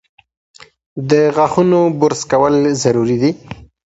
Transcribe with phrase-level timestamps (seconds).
[1.09, 2.53] د غاښونو برس کول
[2.83, 3.31] ضروري دي۔